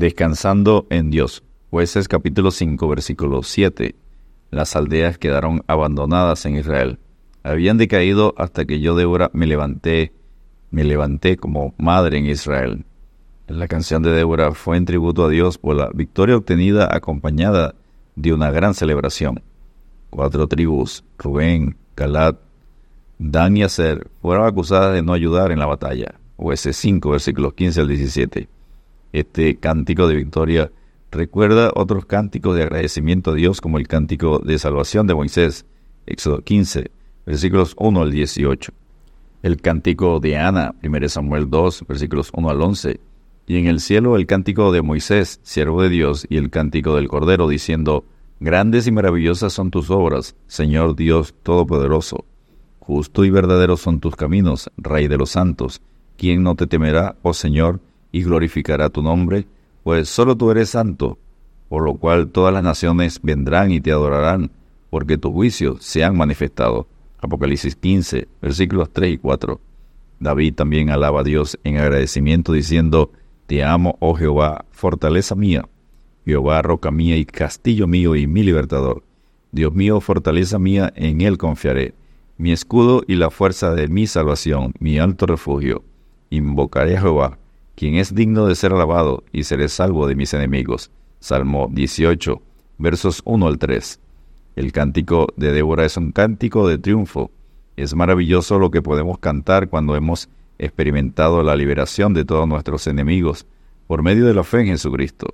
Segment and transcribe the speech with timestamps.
[0.00, 1.42] Descansando en Dios.
[1.68, 3.94] Jueces capítulo 5, versículo 7.
[4.50, 6.98] Las aldeas quedaron abandonadas en Israel.
[7.42, 10.14] Habían decaído hasta que yo, Débora, me levanté,
[10.70, 12.86] me levanté como madre en Israel.
[13.46, 17.74] La canción de Débora fue en tributo a Dios por la victoria obtenida acompañada
[18.16, 19.42] de una gran celebración.
[20.08, 22.36] Cuatro tribus, Rubén, Galad,
[23.18, 26.14] Dan y Aser, fueron acusadas de no ayudar en la batalla.
[26.38, 28.59] Jueces 5, versículos 15 al 17.
[29.12, 30.70] Este cántico de victoria
[31.10, 35.66] recuerda otros cánticos de agradecimiento a Dios como el cántico de salvación de Moisés,
[36.06, 36.90] Éxodo 15,
[37.26, 38.72] versículos 1 al 18.
[39.42, 43.00] El cántico de Ana, 1 Samuel 2, versículos 1 al 11.
[43.46, 47.08] Y en el cielo el cántico de Moisés, siervo de Dios, y el cántico del
[47.08, 48.04] Cordero, diciendo,
[48.38, 52.24] Grandes y maravillosas son tus obras, Señor Dios Todopoderoso.
[52.78, 55.80] Justo y verdadero son tus caminos, Rey de los santos.
[56.16, 57.80] ¿Quién no te temerá, oh Señor?
[58.12, 59.46] Y glorificará tu nombre,
[59.82, 61.18] pues solo tú eres santo,
[61.68, 64.50] por lo cual todas las naciones vendrán y te adorarán,
[64.90, 66.86] porque tus juicios se han manifestado.
[67.20, 69.60] Apocalipsis 15, versículos 3 y 4.
[70.18, 73.12] David también alaba a Dios en agradecimiento diciendo,
[73.46, 75.68] Te amo, oh Jehová, fortaleza mía,
[76.24, 79.04] Jehová, roca mía y castillo mío y mi libertador.
[79.52, 81.94] Dios mío, fortaleza mía, en él confiaré,
[82.36, 85.82] mi escudo y la fuerza de mi salvación, mi alto refugio.
[86.30, 87.39] Invocaré a Jehová
[87.80, 90.90] quien es digno de ser alabado, y seré salvo de mis enemigos.
[91.18, 92.42] Salmo 18,
[92.76, 94.00] versos 1 al 3.
[94.54, 97.30] El cántico de Débora es un cántico de triunfo.
[97.76, 100.28] Es maravilloso lo que podemos cantar cuando hemos
[100.58, 103.46] experimentado la liberación de todos nuestros enemigos
[103.86, 105.28] por medio de la fe en Jesucristo.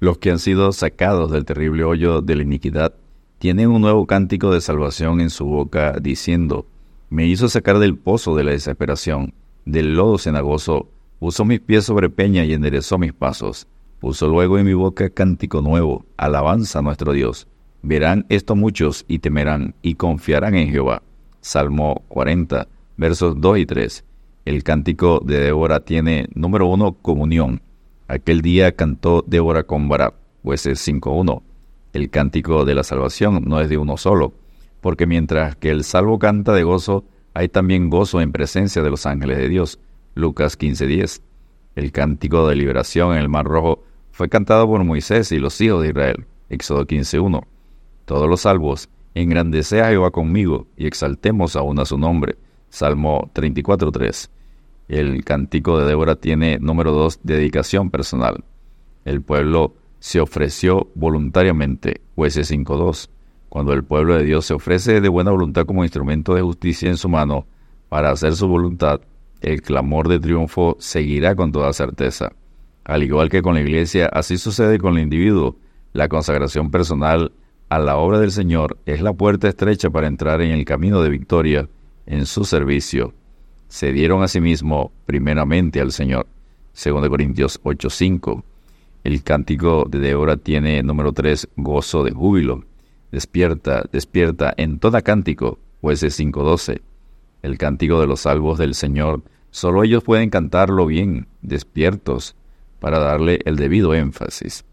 [0.00, 2.94] Los que han sido sacados del terrible hoyo de la iniquidad
[3.38, 6.66] tienen un nuevo cántico de salvación en su boca, diciendo,
[7.10, 12.10] Me hizo sacar del pozo de la desesperación, del lodo cenagoso, Puso mis pies sobre
[12.10, 13.66] peña y enderezó mis pasos.
[13.98, 17.48] Puso luego en mi boca cántico nuevo, alabanza a nuestro Dios.
[17.82, 21.02] Verán esto muchos y temerán y confiarán en Jehová.
[21.40, 24.04] Salmo 40, versos 2 y 3.
[24.44, 27.62] El cántico de Débora tiene, número uno, comunión.
[28.06, 30.14] Aquel día cantó Débora con Barak,
[30.44, 31.42] jueces 5.1.
[31.94, 34.34] El cántico de la salvación no es de uno solo,
[34.80, 39.04] porque mientras que el salvo canta de gozo, hay también gozo en presencia de los
[39.04, 39.80] ángeles de Dios.
[40.18, 41.22] Lucas 15:10.
[41.76, 45.80] El cántico de liberación en el Mar Rojo fue cantado por Moisés y los hijos
[45.80, 46.26] de Israel.
[46.48, 47.46] Éxodo 15:1.
[48.04, 52.34] Todos los salvos, engrandece a Jehová conmigo y exaltemos aún a su nombre.
[52.68, 54.28] Salmo 34:3.
[54.88, 58.42] El cántico de Débora tiene número 2, dedicación personal.
[59.04, 63.08] El pueblo se ofreció voluntariamente, jueces 5.2.
[63.48, 66.96] Cuando el pueblo de Dios se ofrece de buena voluntad como instrumento de justicia en
[66.96, 67.46] su mano
[67.88, 69.00] para hacer su voluntad,
[69.40, 72.32] el clamor de triunfo seguirá con toda certeza.
[72.84, 75.56] Al igual que con la Iglesia, así sucede con el individuo.
[75.92, 77.32] La consagración personal
[77.68, 81.10] a la obra del Señor es la puerta estrecha para entrar en el camino de
[81.10, 81.68] victoria
[82.06, 83.14] en su servicio.
[83.68, 86.26] Se dieron a sí mismo primeramente al Señor.
[86.72, 88.42] 2 Corintios 8:5.
[89.04, 92.64] El cántico de Débora tiene número 3, gozo de júbilo.
[93.12, 96.87] Despierta, despierta en toda cántico, jueces 5:12
[97.48, 102.36] el cántico de los salvos del Señor, solo ellos pueden cantarlo bien, despiertos,
[102.78, 104.64] para darle el debido énfasis.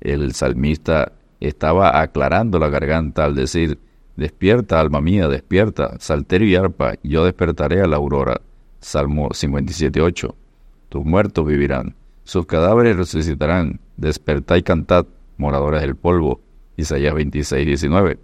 [0.00, 3.78] El salmista estaba aclarando la garganta al decir,
[4.16, 8.40] Despierta, alma mía, despierta, salterio y arpa, yo despertaré a la aurora.
[8.80, 10.34] Salmo 57.8.
[10.88, 11.94] Tus muertos vivirán,
[12.24, 16.40] sus cadáveres resucitarán, despertad y cantad, moradores del polvo.
[16.78, 18.18] Isaías 26.19.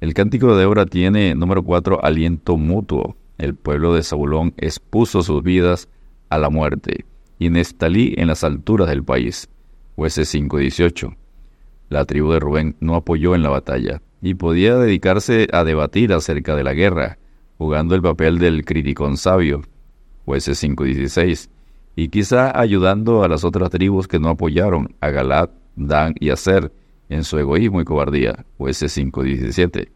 [0.00, 3.16] El cántico de Débora tiene, número 4, aliento mutuo.
[3.38, 5.88] El pueblo de Zabulón expuso sus vidas
[6.28, 7.04] a la muerte,
[7.38, 9.48] y Nestalí en las alturas del país.
[9.96, 11.16] Jueces 5.18.
[11.88, 16.56] La tribu de Rubén no apoyó en la batalla, y podía dedicarse a debatir acerca
[16.56, 17.18] de la guerra,
[17.58, 19.62] jugando el papel del criticón sabio.
[20.24, 21.50] Jueces 5.16.
[21.96, 26.72] Y quizá ayudando a las otras tribus que no apoyaron, a Galat, Dan y Aser,
[27.08, 28.44] en su egoísmo y cobardía.
[28.58, 29.88] Jueces 5.17.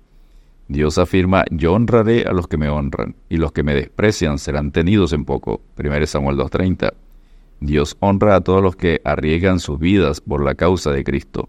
[0.68, 4.70] Dios afirma, yo honraré a los que me honran, y los que me desprecian serán
[4.70, 5.62] tenidos en poco.
[5.78, 6.92] 1 Samuel 2.30.
[7.60, 11.48] Dios honra a todos los que arriesgan sus vidas por la causa de Cristo.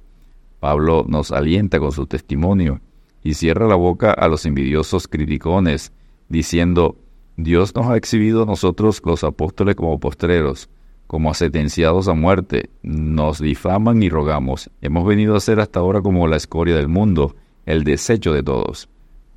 [0.61, 2.79] Pablo nos alienta con su testimonio
[3.21, 5.91] y cierra la boca a los envidiosos criticones,
[6.29, 6.95] diciendo,
[7.35, 10.69] Dios nos ha exhibido a nosotros los apóstoles como postreros,
[11.07, 14.69] como sentenciados a muerte, nos difaman y rogamos.
[14.79, 18.89] Hemos venido a ser hasta ahora como la escoria del mundo, el desecho de todos,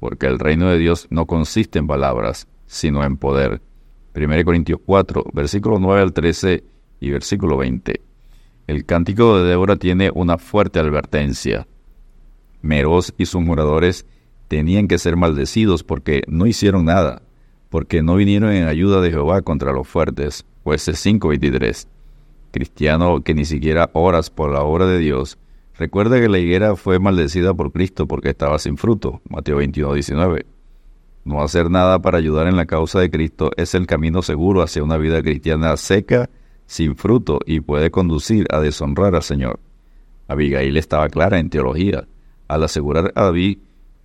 [0.02, 3.62] porque el reino de Dios no consiste en palabras, sino en poder.
[4.16, 6.64] 1 Corintios 4, versículo 9 al 13
[6.99, 8.00] y versículo 20.
[8.66, 11.69] El cántico de Débora tiene una fuerte advertencia.
[12.62, 14.04] Meroz y sus moradores
[14.49, 17.22] tenían que ser maldecidos porque no hicieron nada,
[17.69, 20.44] porque no vinieron en ayuda de Jehová contra los fuertes.
[20.64, 21.87] Jueces 5:23.
[22.50, 25.38] Cristiano que ni siquiera oras por la obra de Dios,
[25.79, 29.21] recuerda que la higuera fue maldecida por Cristo porque estaba sin fruto.
[29.29, 30.45] Mateo 21:19.
[31.25, 34.83] No hacer nada para ayudar en la causa de Cristo es el camino seguro hacia
[34.83, 36.29] una vida cristiana seca,
[36.67, 39.61] sin fruto y puede conducir a deshonrar al Señor.
[40.27, 42.07] Abigail estaba clara en teología
[42.53, 43.59] al asegurar a David,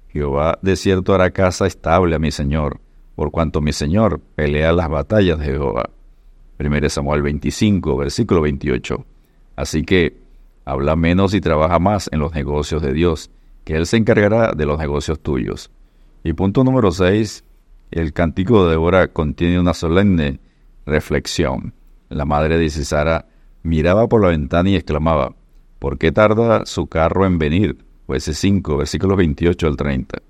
[0.09, 2.79] Jehová de cierto hará casa estable a mi Señor,
[3.15, 5.89] por cuanto mi Señor pelea las batallas de Jehová.
[6.59, 9.05] 1 Samuel 25, versículo 28.
[9.57, 10.17] Así que
[10.67, 13.31] habla menos y trabaja más en los negocios de Dios,
[13.63, 15.71] que Él se encargará de los negocios tuyos.
[16.25, 17.45] Y punto número 6,
[17.91, 20.41] el cántico de Débora contiene una solemne
[20.85, 21.73] reflexión.
[22.09, 23.27] La madre de Cisara
[23.63, 25.35] miraba por la ventana y exclamaba,
[25.79, 27.77] ¿por qué tarda su carro en venir?
[28.05, 30.21] Jueces 5, versículos 28 al 30.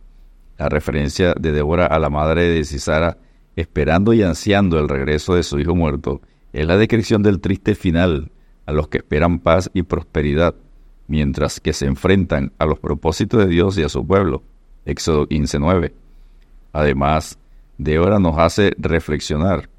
[0.60, 3.18] La referencia de Débora a la madre de Cisara
[3.56, 6.22] esperando y ansiando el regreso de su hijo muerto
[6.54, 8.32] es la descripción del triste final
[8.68, 10.54] a los que esperan paz y prosperidad,
[11.08, 14.44] mientras que se enfrentan a los propósitos de Dios y a su pueblo.
[14.86, 15.94] Éxodo 15:9.
[16.74, 17.40] Además,
[17.80, 19.70] Débora nos hace reflexionar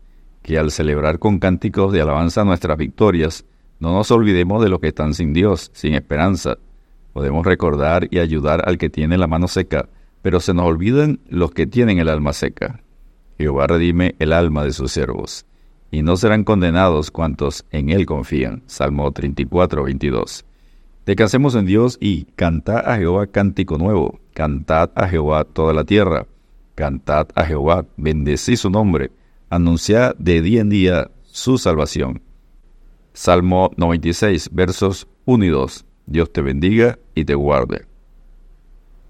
[0.42, 3.44] que al celebrar con cánticos de alabanza nuestras victorias,
[3.78, 6.58] no nos olvidemos de los que están sin Dios, sin esperanza,
[7.18, 9.88] Podemos recordar y ayudar al que tiene la mano seca,
[10.22, 12.80] pero se nos olvidan los que tienen el alma seca.
[13.38, 15.44] Jehová redime el alma de sus siervos,
[15.90, 18.62] y no serán condenados cuantos en él confían.
[18.66, 20.44] Salmo 34, 22.
[21.06, 26.26] Descansemos en Dios y cantad a Jehová cántico nuevo, cantad a Jehová toda la tierra,
[26.74, 29.10] cantad a Jehová, bendecí su nombre,
[29.48, 32.20] anunciad de día en día su salvación.
[33.14, 35.86] Salmo 96, versos 1 y 2.
[36.06, 37.87] Dios te bendiga y te guarde.